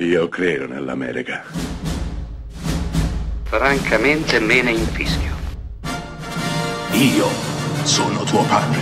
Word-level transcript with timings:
Io 0.00 0.28
credo 0.28 0.68
nell'America. 0.68 1.42
Francamente 3.42 4.38
me 4.38 4.62
ne 4.62 4.70
infischio. 4.70 5.34
Io 6.92 7.26
sono 7.82 8.22
tuo 8.22 8.44
padre. 8.44 8.78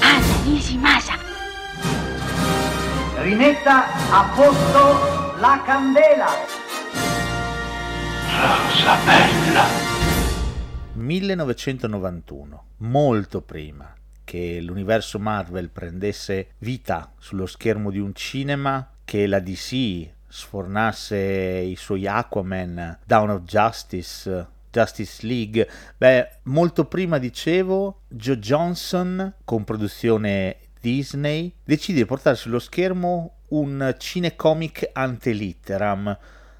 Anna 0.00 0.44
Nishimasa. 0.44 1.14
Rimetta 3.16 3.86
a 4.12 4.32
posto 4.32 5.40
la 5.40 5.60
candela. 5.66 6.28
Rosa 8.30 8.96
bella. 9.04 9.64
1991, 10.92 12.64
molto 12.76 13.42
prima 13.42 13.92
che 14.22 14.60
l'universo 14.60 15.18
Marvel 15.18 15.70
prendesse 15.70 16.50
vita 16.58 17.12
sullo 17.18 17.46
schermo 17.46 17.90
di 17.90 17.98
un 17.98 18.14
cinema, 18.14 18.88
che 19.06 19.26
la 19.26 19.38
DC 19.38 20.10
sfornasse 20.28 21.16
i 21.16 21.76
suoi 21.76 22.06
Aquaman, 22.06 22.98
Down 23.06 23.30
of 23.30 23.42
Justice, 23.44 24.46
Justice 24.70 25.24
League. 25.26 25.66
Beh, 25.96 26.28
molto 26.42 26.84
prima 26.84 27.16
dicevo, 27.16 28.02
Joe 28.08 28.38
Johnson, 28.38 29.34
con 29.44 29.64
produzione 29.64 30.56
Disney, 30.78 31.54
decide 31.64 32.00
di 32.00 32.04
portare 32.04 32.36
sullo 32.36 32.58
schermo 32.58 33.36
un 33.48 33.94
cinecomic 33.96 34.90
ante 34.92 35.30
litteram, 35.30 36.18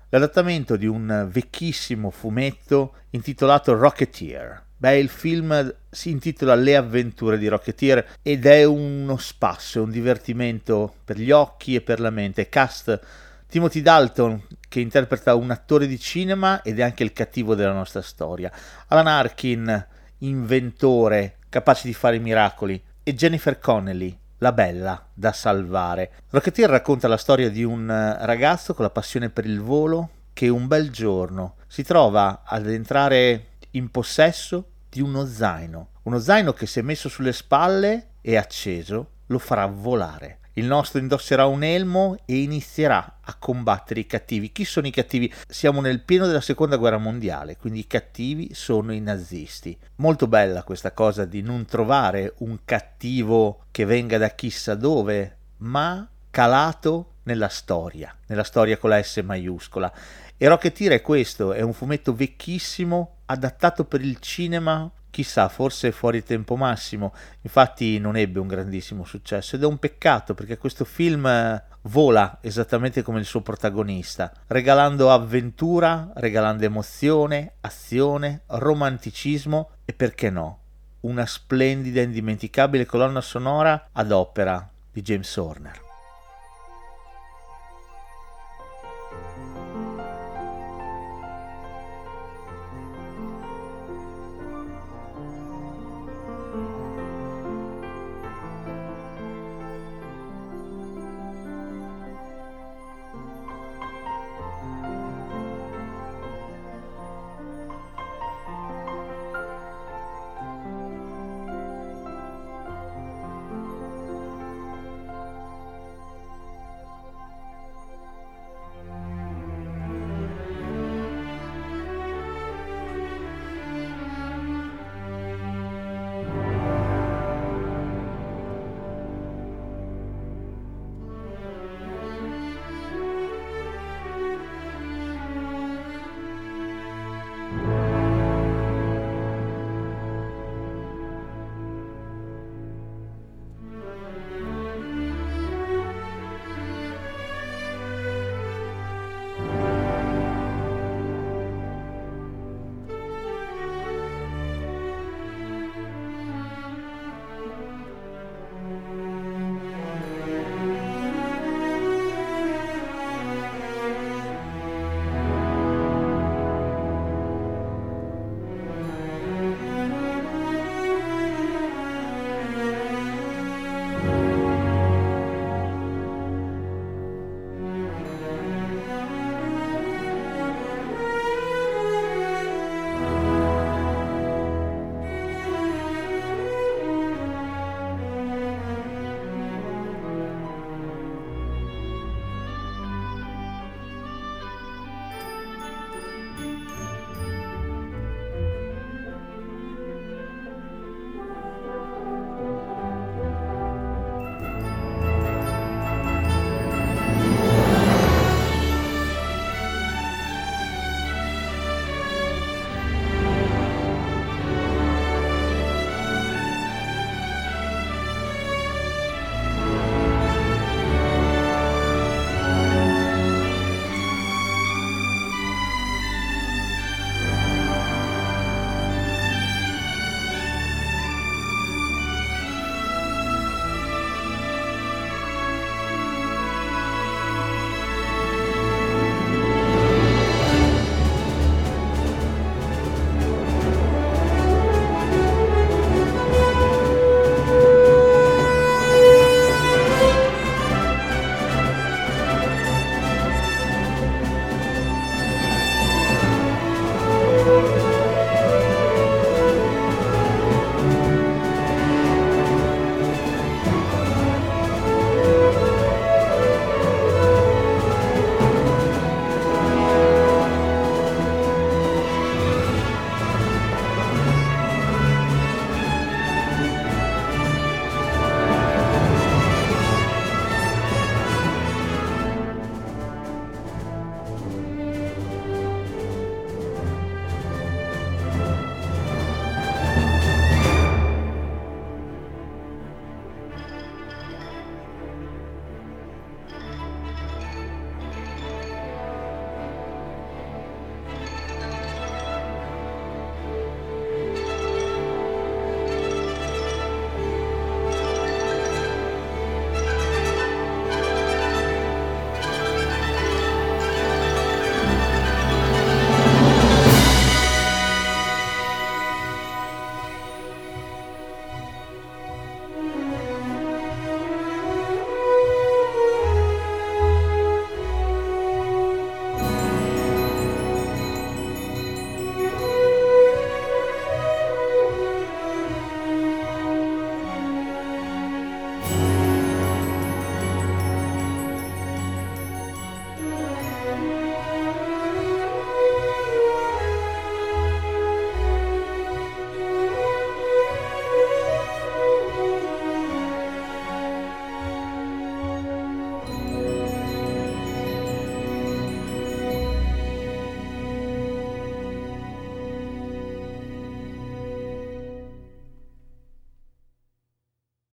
l'adattamento 0.08 0.76
di 0.76 0.86
un 0.86 1.28
vecchissimo 1.30 2.10
fumetto 2.10 2.94
intitolato 3.10 3.76
Rocketeer. 3.76 4.65
Beh, 4.78 4.98
il 4.98 5.08
film 5.08 5.74
si 5.88 6.10
intitola 6.10 6.54
Le 6.54 6.76
avventure 6.76 7.38
di 7.38 7.48
Rocketeer 7.48 8.16
ed 8.20 8.44
è 8.44 8.64
uno 8.64 9.16
spasso, 9.16 9.82
un 9.82 9.90
divertimento 9.90 10.96
per 11.02 11.18
gli 11.18 11.30
occhi 11.30 11.74
e 11.74 11.80
per 11.80 11.98
la 11.98 12.10
mente. 12.10 12.50
Cast 12.50 13.00
Timothy 13.48 13.80
Dalton 13.80 14.42
che 14.68 14.80
interpreta 14.80 15.34
un 15.34 15.50
attore 15.50 15.86
di 15.86 15.98
cinema 15.98 16.60
ed 16.60 16.78
è 16.78 16.82
anche 16.82 17.04
il 17.04 17.14
cattivo 17.14 17.54
della 17.54 17.72
nostra 17.72 18.02
storia. 18.02 18.52
Alan 18.88 19.06
Arkin, 19.06 19.86
inventore, 20.18 21.36
capace 21.48 21.86
di 21.86 21.94
fare 21.94 22.18
miracoli. 22.18 22.82
E 23.02 23.14
Jennifer 23.14 23.58
Connelly, 23.58 24.14
la 24.38 24.52
bella 24.52 25.06
da 25.14 25.32
salvare. 25.32 26.10
Rocketeer 26.28 26.68
racconta 26.68 27.08
la 27.08 27.16
storia 27.16 27.48
di 27.48 27.64
un 27.64 27.86
ragazzo 28.20 28.74
con 28.74 28.84
la 28.84 28.90
passione 28.90 29.30
per 29.30 29.46
il 29.46 29.62
volo 29.62 30.10
che 30.34 30.48
un 30.48 30.66
bel 30.66 30.90
giorno 30.90 31.54
si 31.66 31.82
trova 31.82 32.42
ad 32.44 32.68
entrare 32.68 33.54
in 33.76 33.90
possesso 33.90 34.70
di 34.88 35.00
uno 35.00 35.26
zaino, 35.26 35.88
uno 36.02 36.18
zaino 36.18 36.52
che 36.52 36.66
se 36.66 36.82
messo 36.82 37.08
sulle 37.08 37.32
spalle 37.32 38.12
e 38.20 38.36
acceso 38.36 39.10
lo 39.26 39.38
farà 39.38 39.66
volare. 39.66 40.38
Il 40.54 40.64
nostro 40.64 40.98
indosserà 41.00 41.44
un 41.44 41.62
elmo 41.62 42.16
e 42.24 42.38
inizierà 42.38 43.18
a 43.20 43.34
combattere 43.34 44.00
i 44.00 44.06
cattivi. 44.06 44.52
Chi 44.52 44.64
sono 44.64 44.86
i 44.86 44.90
cattivi? 44.90 45.30
Siamo 45.46 45.82
nel 45.82 46.00
pieno 46.00 46.26
della 46.26 46.40
seconda 46.40 46.76
guerra 46.76 46.96
mondiale, 46.96 47.58
quindi 47.58 47.80
i 47.80 47.86
cattivi 47.86 48.54
sono 48.54 48.94
i 48.94 49.00
nazisti. 49.00 49.78
Molto 49.96 50.26
bella 50.28 50.62
questa 50.62 50.92
cosa 50.92 51.26
di 51.26 51.42
non 51.42 51.66
trovare 51.66 52.32
un 52.38 52.60
cattivo 52.64 53.64
che 53.70 53.84
venga 53.84 54.16
da 54.16 54.30
chissà 54.30 54.74
dove, 54.74 55.36
ma 55.58 56.08
calato 56.30 57.16
nella 57.24 57.48
storia, 57.48 58.16
nella 58.28 58.44
storia 58.44 58.78
con 58.78 58.88
la 58.88 59.02
S 59.02 59.18
maiuscola. 59.18 59.92
E 60.38 60.48
Rocketeer 60.48 60.92
è 60.92 61.02
questo, 61.02 61.52
è 61.52 61.60
un 61.60 61.74
fumetto 61.74 62.14
vecchissimo, 62.14 63.15
adattato 63.26 63.84
per 63.84 64.00
il 64.00 64.18
cinema, 64.20 64.90
chissà, 65.10 65.48
forse 65.48 65.92
fuori 65.92 66.22
tempo 66.22 66.56
massimo, 66.56 67.14
infatti 67.42 67.98
non 67.98 68.16
ebbe 68.16 68.38
un 68.38 68.46
grandissimo 68.46 69.04
successo 69.04 69.56
ed 69.56 69.62
è 69.62 69.66
un 69.66 69.78
peccato 69.78 70.34
perché 70.34 70.58
questo 70.58 70.84
film 70.84 71.26
eh, 71.26 71.62
vola 71.82 72.38
esattamente 72.42 73.02
come 73.02 73.20
il 73.20 73.24
suo 73.24 73.40
protagonista, 73.40 74.32
regalando 74.48 75.10
avventura, 75.10 76.10
regalando 76.14 76.64
emozione, 76.64 77.54
azione, 77.62 78.42
romanticismo 78.46 79.70
e 79.84 79.92
perché 79.92 80.28
no, 80.30 80.58
una 81.00 81.24
splendida 81.24 82.00
e 82.00 82.04
indimenticabile 82.04 82.84
colonna 82.84 83.20
sonora 83.20 83.88
ad 83.92 84.10
opera 84.12 84.68
di 84.92 85.02
James 85.02 85.36
Horner. 85.36 85.85